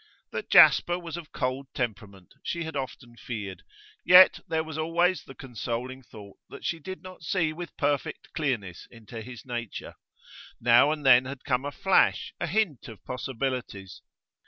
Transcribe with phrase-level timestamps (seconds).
[0.31, 3.61] That Jasper was of cold temperament she had often feared;
[4.03, 8.87] yet there was always the consoling thought that she did not see with perfect clearness
[8.89, 9.93] into his nature.
[10.59, 14.01] Now and then had come a flash, a hint of possibilities.